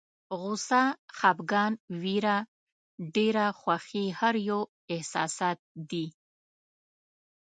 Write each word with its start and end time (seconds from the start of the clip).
غوسه، 0.39 0.83
خپګان، 1.17 1.73
ویره، 2.01 2.37
ډېره 3.15 3.45
خوښي 3.59 4.05
هر 4.19 4.35
یو 4.49 4.61
احساسات 4.93 5.59
دي. 5.89 6.05